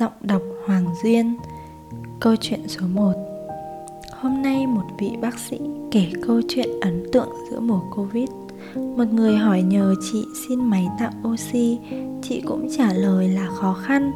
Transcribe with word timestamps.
Giọng 0.00 0.12
đọc 0.22 0.42
Hoàng 0.66 0.94
Duyên. 1.02 1.36
Câu 2.20 2.36
chuyện 2.40 2.68
số 2.68 2.86
1 2.86 3.12
Hôm 4.20 4.42
nay 4.42 4.66
một 4.66 4.84
vị 4.98 5.10
bác 5.20 5.38
sĩ 5.38 5.58
kể 5.90 6.06
câu 6.26 6.40
chuyện 6.48 6.68
ấn 6.80 7.04
tượng 7.12 7.28
giữa 7.50 7.60
mùa 7.60 7.80
Covid. 7.96 8.28
Một 8.74 9.04
người 9.12 9.36
hỏi 9.36 9.62
nhờ 9.62 9.94
chị 10.12 10.24
xin 10.48 10.64
máy 10.64 10.88
tạo 10.98 11.10
oxy, 11.28 11.78
Chị 12.22 12.40
cũng 12.40 12.68
trả 12.78 12.92
lời 12.92 13.28
là 13.28 13.48
khó 13.54 13.72
khăn 13.72 14.12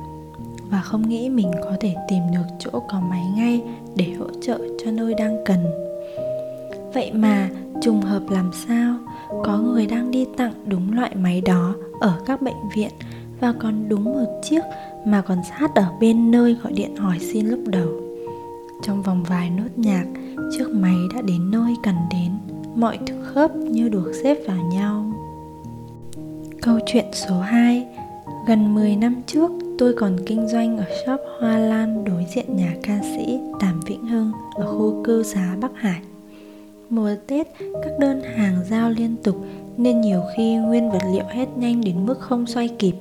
Và 0.70 0.80
không 0.80 1.09
nghĩ 1.09 1.29
mình 1.29 1.50
có 1.64 1.77
thể 1.80 1.95
tìm 2.09 2.23
được 2.33 2.46
chỗ 2.59 2.70
có 2.70 3.01
máy 3.01 3.27
ngay 3.37 3.62
để 3.96 4.12
hỗ 4.19 4.27
trợ 4.42 4.59
cho 4.84 4.91
nơi 4.91 5.14
đang 5.14 5.37
cần. 5.45 5.59
Vậy 6.95 7.12
mà 7.12 7.48
trùng 7.83 8.01
hợp 8.01 8.23
làm 8.30 8.51
sao? 8.69 8.95
Có 9.45 9.59
người 9.59 9.87
đang 9.87 10.10
đi 10.10 10.27
tặng 10.37 10.52
đúng 10.66 10.92
loại 10.96 11.14
máy 11.14 11.41
đó 11.41 11.74
ở 12.01 12.12
các 12.27 12.42
bệnh 12.42 12.69
viện 12.74 12.91
Và 13.41 13.52
còn 13.59 13.88
đúng 13.88 14.05
một 14.05 14.41
chiếc 14.42 14.60
mà 15.06 15.23
còn 15.23 15.38
sát 15.51 15.74
ở 15.74 15.87
bên 16.01 16.30
nơi 16.30 16.56
gọi 16.62 16.73
điện 16.73 16.97
hỏi 16.97 17.19
xin 17.20 17.47
lúc 17.47 17.60
đầu. 17.66 17.88
Trong 18.83 19.02
vòng 19.02 19.24
vài 19.29 19.51
nốt 19.51 19.69
nhạc 19.77 20.05
chiếc 20.59 20.69
máy 20.70 20.97
đã 21.15 21.23
đến 21.23 21.51
nơi 21.51 21.74
cần 21.83 21.95
đến. 22.10 22.30
Mọi 22.74 22.98
thứ 23.07 23.15
khớp 23.23 23.57
như 23.57 23.88
được 23.88 24.12
xếp 24.23 24.38
vào 24.48 24.65
nhau. 24.73 25.12
Câu 26.62 26.79
chuyện 26.87 27.05
số 27.12 27.41
2 27.41 27.87
gần 28.46 28.74
10 28.74 28.96
năm 28.96 29.23
trước 29.27 29.51
tôi 29.79 29.95
còn 29.95 30.16
kinh 30.27 30.48
doanh 30.48 30.79
ở 30.79 30.84
shop 31.07 31.21
hoa 31.41 31.59
lan 31.59 32.05
đối 32.05 32.27
diện 32.34 32.57
nhà 32.57 32.74
ca 32.82 33.01
sĩ 33.02 33.41
Đàm 33.60 33.80
Vĩnh 33.87 34.07
Hưng 34.07 34.32
ở 34.55 34.66
khu 34.66 35.05
cư 35.05 35.23
xá 35.23 35.57
Bắc 35.60 35.71
Hải. 35.74 36.01
Mùa 36.91 37.10
Tết 37.27 37.46
các 37.59 37.93
đơn 37.98 38.23
hàng 38.37 38.57
giao 38.71 38.91
liên 38.91 39.16
tục 39.23 39.45
nên 39.77 40.01
nhiều 40.01 40.21
khi 40.37 40.57
nguyên 40.57 40.91
vật 40.91 41.02
liệu 41.12 41.24
hết 41.30 41.46
nhanh 41.57 41.80
đến 41.80 42.07
mức 42.07 42.21
không 42.21 42.46
xoay 42.46 42.69
kịp. 42.69 42.95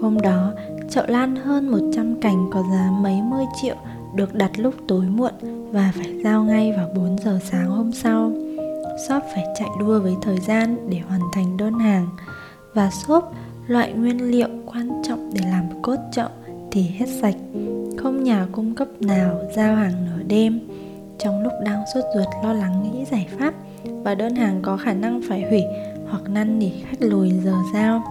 Hôm 0.00 0.20
đó, 0.20 0.52
chậu 0.94 1.04
lan 1.08 1.36
hơn 1.36 1.68
100 1.68 2.20
cành 2.20 2.50
có 2.52 2.62
giá 2.72 2.90
mấy 2.90 3.22
mươi 3.22 3.44
triệu, 3.62 3.74
được 4.14 4.34
đặt 4.34 4.50
lúc 4.56 4.74
tối 4.88 5.04
muộn 5.04 5.32
và 5.72 5.92
phải 5.94 6.20
giao 6.24 6.44
ngay 6.44 6.72
vào 6.76 6.88
4 6.96 7.18
giờ 7.18 7.38
sáng 7.44 7.66
hôm 7.66 7.92
sau. 7.92 8.32
Shop 9.08 9.22
phải 9.34 9.44
chạy 9.58 9.68
đua 9.80 10.00
với 10.00 10.16
thời 10.22 10.38
gian 10.40 10.90
để 10.90 10.98
hoàn 11.08 11.20
thành 11.32 11.56
đơn 11.56 11.78
hàng 11.78 12.08
và 12.74 12.90
shop 12.90 13.24
loại 13.66 13.92
nguyên 13.92 14.30
liệu 14.30 14.48
quan 14.66 15.02
trọng 15.04 15.30
để 15.34 15.40
làm 15.50 15.82
cốt 15.82 15.96
chậu 16.12 16.28
thì 16.70 16.82
hết 16.82 17.06
sạch. 17.20 17.36
Không 17.98 18.24
nhà 18.24 18.46
cung 18.52 18.74
cấp 18.74 18.88
nào 19.00 19.40
giao 19.56 19.76
hàng 19.76 19.92
nửa 20.06 20.22
đêm. 20.22 20.60
Trong 21.18 21.42
lúc 21.42 21.52
đang 21.64 21.84
sốt 21.94 22.04
ruột 22.14 22.28
lo 22.44 22.52
lắng 22.52 22.82
nghĩ 22.82 23.04
giải 23.04 23.28
pháp 23.38 23.54
và 23.84 24.14
đơn 24.14 24.36
hàng 24.36 24.60
có 24.62 24.76
khả 24.76 24.92
năng 24.92 25.20
phải 25.28 25.42
hủy 25.48 25.62
hoặc 26.08 26.22
năn 26.28 26.58
nỉ 26.58 26.70
khách 26.70 27.00
lùi 27.00 27.30
giờ 27.30 27.54
giao, 27.74 28.02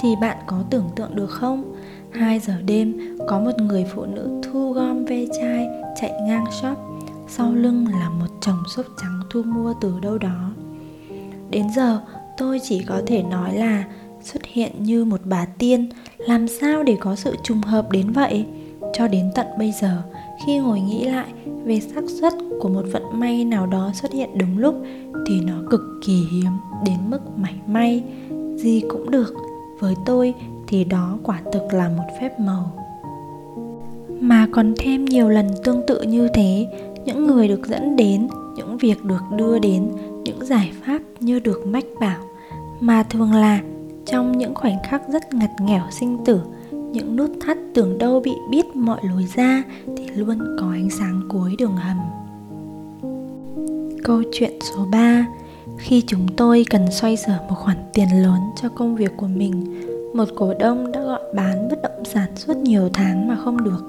thì 0.00 0.08
bạn 0.20 0.36
có 0.46 0.62
tưởng 0.70 0.88
tượng 0.96 1.14
được 1.14 1.30
không? 1.30 1.74
2 2.18 2.38
giờ 2.38 2.54
đêm, 2.66 3.16
có 3.28 3.40
một 3.40 3.60
người 3.60 3.84
phụ 3.94 4.06
nữ 4.06 4.40
thu 4.42 4.72
gom 4.72 5.04
ve 5.04 5.24
chai, 5.40 5.68
chạy 6.00 6.12
ngang 6.26 6.44
shop. 6.60 6.78
Sau 7.28 7.52
lưng 7.52 7.86
là 7.86 8.10
một 8.10 8.26
chồng 8.40 8.62
xốp 8.76 8.86
trắng 9.02 9.20
thu 9.30 9.42
mua 9.42 9.74
từ 9.80 10.00
đâu 10.02 10.18
đó. 10.18 10.50
Đến 11.50 11.66
giờ, 11.76 12.00
tôi 12.38 12.60
chỉ 12.62 12.84
có 12.84 13.02
thể 13.06 13.22
nói 13.22 13.54
là 13.54 13.84
xuất 14.22 14.44
hiện 14.44 14.72
như 14.78 15.04
một 15.04 15.20
bà 15.24 15.44
tiên, 15.44 15.88
Làm 16.18 16.48
sao 16.48 16.82
để 16.82 16.96
có 17.00 17.16
sự 17.16 17.36
trùng 17.42 17.62
hợp 17.62 17.90
đến 17.90 18.12
vậy? 18.12 18.46
Cho 18.92 19.08
đến 19.08 19.30
tận 19.34 19.46
bây 19.58 19.72
giờ, 19.72 20.02
khi 20.46 20.58
ngồi 20.58 20.80
nghĩ 20.80 21.04
lại 21.04 21.32
về 21.64 21.80
xác 21.80 22.02
suất 22.20 22.32
của 22.60 22.68
một 22.68 22.84
vận 22.92 23.02
may 23.12 23.44
nào 23.44 23.66
đó 23.66 23.90
xuất 23.94 24.12
hiện 24.12 24.38
đúng 24.38 24.58
lúc, 24.58 24.74
thì 25.28 25.40
nó 25.40 25.54
cực 25.70 25.80
kỳ 26.06 26.24
hiếm 26.32 26.50
đến 26.86 26.96
mức 27.08 27.38
mảy 27.38 27.54
may. 27.66 28.04
Gì 28.56 28.82
cũng 28.88 29.10
được, 29.10 29.34
với 29.80 29.94
tôi 30.06 30.34
thì 30.68 30.84
đó 30.84 31.18
quả 31.22 31.40
thực 31.52 31.74
là 31.74 31.88
một 31.88 32.04
phép 32.20 32.40
màu. 32.40 32.72
Mà 34.20 34.46
còn 34.52 34.74
thêm 34.78 35.04
nhiều 35.04 35.28
lần 35.28 35.50
tương 35.64 35.86
tự 35.86 36.02
như 36.02 36.28
thế, 36.34 36.66
những 37.04 37.26
người 37.26 37.48
được 37.48 37.66
dẫn 37.66 37.96
đến, 37.96 38.28
những 38.56 38.78
việc 38.78 39.04
được 39.04 39.22
đưa 39.36 39.58
đến, 39.58 39.90
những 40.24 40.44
giải 40.44 40.72
pháp 40.84 40.98
như 41.20 41.40
được 41.40 41.66
mách 41.66 41.84
bảo. 42.00 42.18
Mà 42.80 43.02
thường 43.02 43.32
là 43.32 43.60
trong 44.06 44.38
những 44.38 44.54
khoảnh 44.54 44.76
khắc 44.88 45.08
rất 45.08 45.34
ngặt 45.34 45.50
nghèo 45.60 45.82
sinh 45.90 46.24
tử, 46.24 46.40
những 46.70 47.16
nút 47.16 47.30
thắt 47.40 47.58
tưởng 47.74 47.98
đâu 47.98 48.20
bị 48.20 48.32
biết 48.50 48.76
mọi 48.76 49.00
lối 49.02 49.26
ra 49.36 49.62
thì 49.96 50.08
luôn 50.14 50.38
có 50.60 50.70
ánh 50.70 50.90
sáng 50.90 51.22
cuối 51.28 51.54
đường 51.58 51.76
hầm. 51.76 51.98
Câu 54.04 54.22
chuyện 54.32 54.52
số 54.60 54.86
3 54.90 55.26
khi 55.78 56.02
chúng 56.06 56.28
tôi 56.36 56.64
cần 56.70 56.90
xoay 56.90 57.16
sở 57.16 57.38
một 57.48 57.54
khoản 57.54 57.76
tiền 57.94 58.22
lớn 58.22 58.40
cho 58.62 58.68
công 58.68 58.96
việc 58.96 59.12
của 59.16 59.26
mình 59.26 59.64
một 60.14 60.28
cổ 60.36 60.54
đông 60.58 60.92
đã 60.92 61.00
gọi 61.00 61.20
bán 61.34 61.68
bất 61.68 61.82
động 61.82 62.04
sản 62.04 62.36
suốt 62.36 62.56
nhiều 62.56 62.88
tháng 62.92 63.28
mà 63.28 63.36
không 63.36 63.64
được 63.64 63.86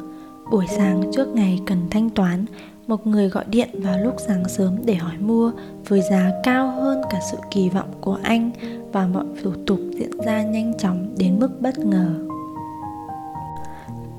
buổi 0.52 0.66
sáng 0.68 1.12
trước 1.16 1.28
ngày 1.28 1.60
cần 1.66 1.88
thanh 1.92 2.10
toán 2.10 2.46
một 2.88 3.08
người 3.08 3.30
gọi 3.30 3.46
điện 3.50 3.70
vào 3.74 4.00
lúc 4.00 4.16
sáng 4.28 4.48
sớm 4.48 4.76
để 4.86 4.96
hỏi 4.96 5.18
mua 5.20 5.52
với 5.88 6.02
giá 6.12 6.32
cao 6.44 6.72
hơn 6.72 7.02
cả 7.10 7.20
sự 7.32 7.38
kỳ 7.52 7.70
vọng 7.70 7.90
của 8.02 8.18
anh 8.24 8.52
và 8.92 9.08
mọi 9.08 9.26
thủ 9.44 9.52
tục 9.68 9.80
diễn 9.92 10.12
ra 10.26 10.44
nhanh 10.44 10.78
chóng 10.78 11.16
đến 11.18 11.40
mức 11.40 11.62
bất 11.62 11.80
ngờ. 11.80 12.10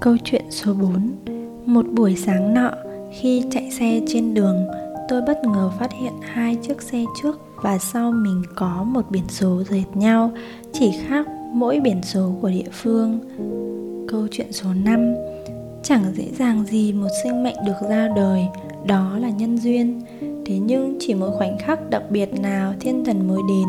Câu 0.01 0.17
chuyện 0.25 0.45
số 0.51 0.75
4 0.75 1.13
Một 1.67 1.87
buổi 1.93 2.17
sáng 2.17 2.55
nọ, 2.55 2.71
khi 3.13 3.45
chạy 3.51 3.71
xe 3.71 4.01
trên 4.09 4.35
đường, 4.35 4.67
tôi 5.09 5.23
bất 5.23 5.39
ngờ 5.45 5.71
phát 5.79 5.93
hiện 5.93 6.13
hai 6.21 6.57
chiếc 6.57 6.83
xe 6.83 7.05
trước 7.23 7.41
và 7.57 7.79
sau 7.79 8.13
mình 8.13 8.43
có 8.55 8.85
một 8.87 9.11
biển 9.11 9.29
số 9.29 9.63
dệt 9.71 9.85
nhau, 9.95 10.33
chỉ 10.73 10.91
khác 11.07 11.27
mỗi 11.53 11.81
biển 11.81 12.03
số 12.03 12.33
của 12.41 12.51
địa 12.51 12.71
phương. 12.73 13.21
Câu 14.09 14.27
chuyện 14.31 14.53
số 14.53 14.69
5 14.85 15.15
Chẳng 15.83 16.05
dễ 16.15 16.25
dàng 16.39 16.65
gì 16.65 16.93
một 16.93 17.09
sinh 17.23 17.43
mệnh 17.43 17.57
được 17.67 17.89
ra 17.89 18.09
đời, 18.17 18.47
đó 18.87 19.19
là 19.19 19.31
nhân 19.31 19.59
duyên. 19.59 20.01
Thế 20.21 20.59
nhưng 20.59 20.97
chỉ 21.01 21.15
một 21.15 21.31
khoảnh 21.39 21.59
khắc 21.59 21.91
đặc 21.91 22.03
biệt 22.11 22.41
nào 22.41 22.75
thiên 22.81 23.05
thần 23.05 23.29
mới 23.29 23.41
đến 23.49 23.69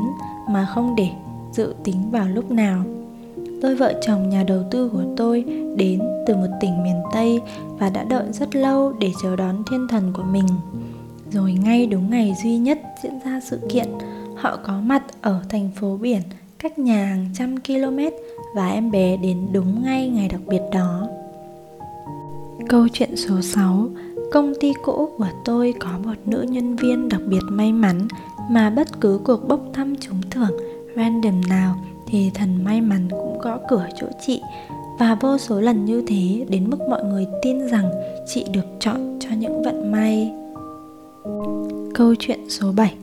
mà 0.49 0.67
không 0.73 0.95
để 0.95 1.09
dự 1.53 1.75
tính 1.83 2.11
vào 2.11 2.27
lúc 2.27 2.51
nào. 2.51 2.83
Đôi 3.61 3.75
vợ 3.75 3.93
chồng 4.01 4.29
nhà 4.29 4.43
đầu 4.43 4.63
tư 4.71 4.89
của 4.89 5.03
tôi 5.17 5.45
đến 5.77 5.99
từ 6.27 6.35
một 6.35 6.47
tỉnh 6.61 6.83
miền 6.83 7.01
Tây 7.13 7.39
và 7.79 7.89
đã 7.89 8.03
đợi 8.03 8.25
rất 8.31 8.55
lâu 8.55 8.93
để 8.99 9.11
chờ 9.23 9.35
đón 9.35 9.63
thiên 9.69 9.87
thần 9.87 10.13
của 10.13 10.23
mình. 10.23 10.47
Rồi 11.31 11.53
ngay 11.53 11.85
đúng 11.85 12.09
ngày 12.09 12.35
duy 12.43 12.57
nhất 12.57 12.79
diễn 13.03 13.19
ra 13.25 13.39
sự 13.49 13.59
kiện, 13.69 13.87
họ 14.35 14.57
có 14.63 14.81
mặt 14.81 15.03
ở 15.21 15.43
thành 15.49 15.69
phố 15.75 15.97
biển 16.01 16.21
cách 16.61 16.79
nhà 16.79 17.05
hàng 17.05 17.25
trăm 17.33 17.55
km 17.57 17.99
và 18.55 18.69
em 18.69 18.91
bé 18.91 19.17
đến 19.17 19.47
đúng 19.53 19.83
ngay 19.83 20.09
ngày 20.09 20.27
đặc 20.27 20.41
biệt 20.47 20.61
đó. 20.71 21.07
Câu 22.69 22.87
chuyện 22.93 23.15
số 23.15 23.41
6 23.41 23.89
Công 24.31 24.53
ty 24.59 24.73
cũ 24.83 25.09
của 25.17 25.29
tôi 25.45 25.73
có 25.79 25.89
một 26.03 26.13
nữ 26.25 26.45
nhân 26.49 26.75
viên 26.75 27.09
đặc 27.09 27.21
biệt 27.27 27.41
may 27.49 27.73
mắn 27.73 28.07
mà 28.49 28.69
bất 28.69 29.01
cứ 29.01 29.19
cuộc 29.23 29.47
bốc 29.47 29.61
thăm 29.73 29.95
trúng 29.95 30.21
thưởng 30.31 30.57
random 30.95 31.41
nào 31.49 31.75
thì 32.07 32.31
thần 32.33 32.63
may 32.63 32.81
mắn 32.81 33.07
cũng 33.09 33.39
gõ 33.39 33.59
cửa 33.69 33.87
chỗ 33.99 34.07
chị 34.25 34.41
và 34.99 35.17
vô 35.21 35.37
số 35.37 35.61
lần 35.61 35.85
như 35.85 36.03
thế, 36.07 36.45
đến 36.49 36.69
mức 36.69 36.77
mọi 36.89 37.03
người 37.03 37.27
tin 37.41 37.67
rằng 37.67 37.91
chị 38.27 38.45
được 38.53 38.65
chọn 38.79 39.19
cho 39.19 39.29
những 39.37 39.63
vận 39.63 39.91
may. 39.91 40.33
Câu 41.93 42.15
chuyện 42.19 42.49
số 42.49 42.71
7 42.71 42.93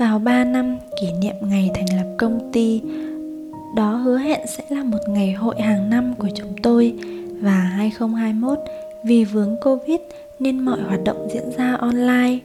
vào 0.00 0.18
3 0.18 0.44
năm 0.44 0.78
kỷ 1.00 1.12
niệm 1.12 1.34
ngày 1.42 1.70
thành 1.74 1.96
lập 1.96 2.14
công 2.18 2.50
ty 2.52 2.80
Đó 3.76 3.92
hứa 3.92 4.18
hẹn 4.18 4.40
sẽ 4.46 4.64
là 4.70 4.84
một 4.84 4.98
ngày 5.08 5.32
hội 5.32 5.60
hàng 5.60 5.90
năm 5.90 6.14
của 6.18 6.28
chúng 6.34 6.54
tôi. 6.62 6.94
Và 7.40 7.50
2021 7.50 8.58
vì 9.04 9.24
vướng 9.24 9.56
Covid 9.62 10.00
nên 10.38 10.60
mọi 10.60 10.80
hoạt 10.80 11.04
động 11.04 11.28
diễn 11.34 11.50
ra 11.56 11.74
online. 11.74 12.38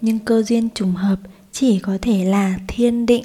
Nhưng 0.00 0.18
cơ 0.18 0.42
duyên 0.42 0.68
trùng 0.74 0.92
hợp 0.92 1.18
chỉ 1.52 1.78
có 1.78 1.98
thể 2.02 2.24
là 2.24 2.58
thiên 2.68 3.06
định. 3.06 3.24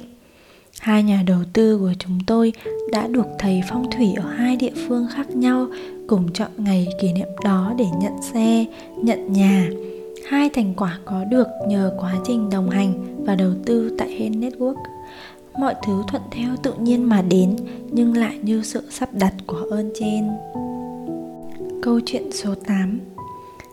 Hai 0.80 1.02
nhà 1.02 1.22
đầu 1.26 1.40
tư 1.52 1.78
của 1.78 1.92
chúng 1.98 2.18
tôi 2.26 2.52
đã 2.92 3.06
được 3.06 3.26
thầy 3.38 3.62
phong 3.68 3.90
thủy 3.90 4.08
ở 4.16 4.30
hai 4.36 4.56
địa 4.56 4.72
phương 4.88 5.06
khác 5.14 5.36
nhau 5.36 5.66
cùng 6.06 6.32
chọn 6.32 6.50
ngày 6.56 6.88
kỷ 7.00 7.12
niệm 7.12 7.28
đó 7.44 7.74
để 7.78 7.86
nhận 8.00 8.22
xe, 8.32 8.64
nhận 8.96 9.32
nhà 9.32 9.68
hai 10.26 10.50
thành 10.50 10.74
quả 10.76 10.98
có 11.04 11.24
được 11.24 11.46
nhờ 11.68 11.92
quá 11.98 12.14
trình 12.24 12.50
đồng 12.50 12.70
hành 12.70 13.24
và 13.24 13.34
đầu 13.34 13.50
tư 13.66 13.94
tại 13.98 14.10
Hen 14.10 14.40
Network. 14.40 14.74
Mọi 15.58 15.74
thứ 15.86 16.02
thuận 16.08 16.22
theo 16.30 16.56
tự 16.62 16.74
nhiên 16.74 17.08
mà 17.08 17.22
đến 17.22 17.56
nhưng 17.90 18.16
lại 18.16 18.38
như 18.42 18.62
sự 18.62 18.82
sắp 18.90 19.08
đặt 19.12 19.34
của 19.46 19.66
ơn 19.70 19.90
trên. 19.94 20.30
Câu 21.82 22.00
chuyện 22.06 22.32
số 22.32 22.54
8 22.66 23.00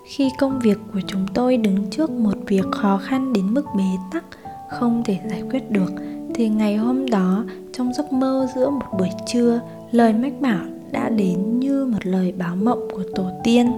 Khi 0.06 0.30
công 0.40 0.60
việc 0.60 0.78
của 0.94 1.02
chúng 1.08 1.26
tôi 1.34 1.58
đứng 1.58 1.90
trước 1.90 2.10
một 2.10 2.36
việc 2.48 2.66
khó 2.72 2.98
khăn 2.98 3.34
đến 3.34 3.54
mức 3.54 3.66
bế 3.78 3.84
tắc, 4.12 4.26
không 4.70 5.04
thể 5.06 5.20
giải 5.30 5.44
quyết 5.52 5.72
được, 5.72 5.92
thì 6.36 6.50
ngày 6.50 6.76
hôm 6.76 7.10
đó, 7.10 7.46
trong 7.74 7.94
giấc 7.94 8.14
mơ 8.14 8.48
giữa 8.56 8.70
một 8.70 8.86
buổi 9.00 9.10
trưa, 9.28 9.62
lời 9.92 10.14
mách 10.14 10.42
bảo 10.42 10.66
đã 10.92 11.10
đến 11.10 11.60
như 11.60 11.86
một 11.86 12.06
lời 12.06 12.34
báo 12.38 12.56
mộng 12.56 12.88
của 12.92 13.04
tổ 13.16 13.26
tiên 13.44 13.72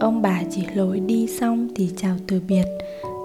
ông 0.00 0.22
bà 0.22 0.42
chỉ 0.50 0.62
lối 0.74 1.00
đi 1.00 1.26
xong 1.26 1.68
thì 1.74 1.90
chào 1.96 2.16
từ 2.26 2.40
biệt 2.48 2.64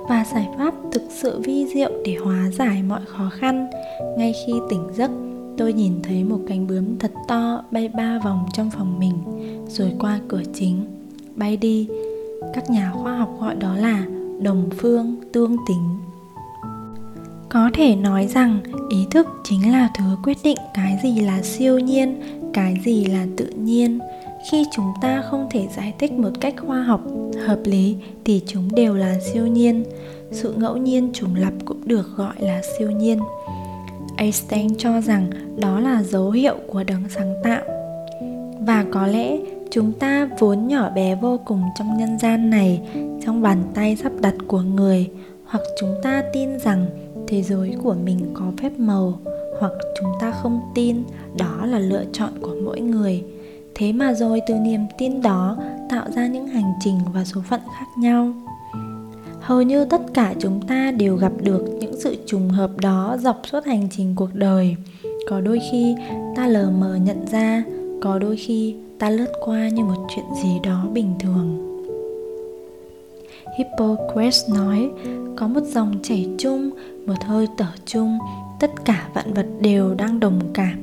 và 0.09 0.25
giải 0.33 0.47
pháp 0.57 0.73
thực 0.91 1.01
sự 1.09 1.39
vi 1.39 1.65
diệu 1.73 1.91
để 2.05 2.15
hóa 2.23 2.49
giải 2.49 2.83
mọi 2.83 3.01
khó 3.05 3.29
khăn. 3.33 3.67
Ngay 4.17 4.33
khi 4.45 4.53
tỉnh 4.69 4.87
giấc, 4.93 5.11
tôi 5.57 5.73
nhìn 5.73 5.93
thấy 6.03 6.23
một 6.23 6.39
cánh 6.47 6.67
bướm 6.67 6.97
thật 6.99 7.11
to 7.27 7.63
bay 7.71 7.87
ba 7.87 8.19
vòng 8.23 8.45
trong 8.53 8.69
phòng 8.71 8.99
mình, 8.99 9.13
rồi 9.67 9.93
qua 9.99 10.19
cửa 10.27 10.43
chính. 10.53 10.85
Bay 11.35 11.57
đi, 11.57 11.87
các 12.53 12.69
nhà 12.69 12.91
khoa 12.95 13.17
học 13.17 13.37
gọi 13.39 13.55
đó 13.55 13.75
là 13.75 14.05
đồng 14.41 14.69
phương 14.77 15.15
tương 15.31 15.55
tính. 15.67 15.97
Có 17.49 17.69
thể 17.73 17.95
nói 17.95 18.27
rằng 18.27 18.59
ý 18.89 19.05
thức 19.11 19.27
chính 19.43 19.71
là 19.71 19.89
thứ 19.97 20.03
quyết 20.23 20.37
định 20.43 20.57
cái 20.73 20.99
gì 21.03 21.19
là 21.19 21.41
siêu 21.41 21.79
nhiên, 21.79 22.21
cái 22.53 22.77
gì 22.85 23.05
là 23.05 23.25
tự 23.37 23.45
nhiên 23.45 23.99
khi 24.49 24.65
chúng 24.71 24.93
ta 25.01 25.21
không 25.21 25.47
thể 25.51 25.67
giải 25.75 25.93
thích 25.99 26.11
một 26.11 26.29
cách 26.41 26.53
khoa 26.67 26.83
học, 26.83 27.01
hợp 27.45 27.59
lý 27.63 27.97
thì 28.25 28.41
chúng 28.47 28.75
đều 28.75 28.95
là 28.95 29.19
siêu 29.19 29.47
nhiên. 29.47 29.83
Sự 30.31 30.53
ngẫu 30.57 30.77
nhiên 30.77 31.09
trùng 31.13 31.35
lập 31.35 31.53
cũng 31.65 31.81
được 31.85 32.09
gọi 32.15 32.33
là 32.39 32.61
siêu 32.77 32.91
nhiên. 32.91 33.19
Einstein 34.17 34.77
cho 34.77 35.01
rằng 35.01 35.29
đó 35.57 35.79
là 35.79 36.03
dấu 36.03 36.31
hiệu 36.31 36.55
của 36.67 36.83
đấng 36.83 37.03
sáng 37.09 37.33
tạo. 37.43 37.61
Và 38.67 38.85
có 38.91 39.07
lẽ 39.07 39.37
chúng 39.71 39.91
ta 39.91 40.29
vốn 40.39 40.67
nhỏ 40.67 40.89
bé 40.89 41.15
vô 41.15 41.39
cùng 41.45 41.63
trong 41.79 41.97
nhân 41.97 42.19
gian 42.19 42.49
này, 42.49 42.81
trong 43.25 43.41
bàn 43.41 43.57
tay 43.73 43.95
sắp 43.95 44.11
đặt 44.21 44.35
của 44.47 44.61
người, 44.61 45.09
hoặc 45.45 45.61
chúng 45.79 45.95
ta 46.03 46.23
tin 46.33 46.59
rằng 46.59 46.85
thế 47.27 47.41
giới 47.41 47.75
của 47.83 47.95
mình 48.03 48.19
có 48.33 48.45
phép 48.61 48.71
màu, 48.77 49.19
hoặc 49.59 49.71
chúng 49.99 50.09
ta 50.19 50.31
không 50.31 50.61
tin 50.75 51.03
đó 51.37 51.65
là 51.65 51.79
lựa 51.79 52.03
chọn 52.13 52.29
của 52.41 52.55
mỗi 52.65 52.79
người 52.79 53.23
thế 53.75 53.93
mà 53.93 54.13
rồi 54.13 54.41
từ 54.47 54.53
niềm 54.53 54.81
tin 54.97 55.21
đó 55.21 55.57
tạo 55.89 56.05
ra 56.15 56.27
những 56.27 56.47
hành 56.47 56.73
trình 56.79 56.99
và 57.13 57.23
số 57.23 57.41
phận 57.49 57.61
khác 57.79 57.87
nhau. 57.97 58.33
Hầu 59.41 59.61
như 59.61 59.85
tất 59.85 60.01
cả 60.13 60.33
chúng 60.39 60.61
ta 60.61 60.91
đều 60.91 61.15
gặp 61.15 61.31
được 61.41 61.65
những 61.79 61.99
sự 61.99 62.17
trùng 62.25 62.49
hợp 62.49 62.71
đó 62.81 63.17
dọc 63.19 63.41
suốt 63.51 63.65
hành 63.65 63.87
trình 63.91 64.13
cuộc 64.15 64.29
đời. 64.33 64.75
Có 65.29 65.41
đôi 65.41 65.59
khi 65.71 65.95
ta 66.35 66.47
lờ 66.47 66.69
mờ 66.69 66.95
nhận 66.95 67.27
ra, 67.27 67.63
có 68.01 68.19
đôi 68.19 68.37
khi 68.37 68.75
ta 68.99 69.09
lướt 69.09 69.31
qua 69.45 69.69
như 69.69 69.83
một 69.83 70.07
chuyện 70.15 70.25
gì 70.43 70.59
đó 70.63 70.85
bình 70.93 71.13
thường. 71.19 71.67
Hippocrates 73.57 74.49
nói, 74.49 74.89
có 75.35 75.47
một 75.47 75.61
dòng 75.63 75.95
chảy 76.03 76.29
chung, 76.37 76.69
một 77.05 77.23
hơi 77.25 77.47
thở 77.57 77.71
chung, 77.85 78.17
tất 78.59 78.85
cả 78.85 79.07
vạn 79.13 79.33
vật 79.33 79.47
đều 79.59 79.93
đang 79.95 80.19
đồng 80.19 80.39
cảm. 80.53 80.73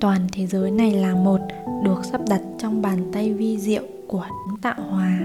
Toàn 0.00 0.20
thế 0.32 0.46
giới 0.46 0.70
này 0.70 0.90
là 0.90 1.14
một 1.14 1.40
được 1.84 2.04
sắp 2.04 2.20
đặt 2.28 2.40
trong 2.58 2.82
bàn 2.82 3.10
tay 3.12 3.32
vi 3.32 3.58
diệu 3.58 3.82
của 4.06 4.26
tạo 4.62 4.82
hóa. 4.90 5.18